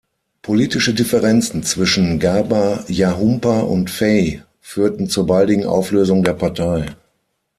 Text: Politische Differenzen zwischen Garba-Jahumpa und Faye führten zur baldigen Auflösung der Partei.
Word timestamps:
Politische 0.41 0.95
Differenzen 0.95 1.61
zwischen 1.61 2.17
Garba-Jahumpa 2.17 3.59
und 3.59 3.91
Faye 3.91 4.41
führten 4.59 5.07
zur 5.07 5.27
baldigen 5.27 5.65
Auflösung 5.67 6.23
der 6.23 6.33
Partei. 6.33 6.87